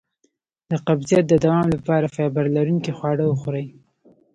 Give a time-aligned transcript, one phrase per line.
[0.69, 3.65] د قبضیت د دوام لپاره فایبر لرونکي خواړه وخورئ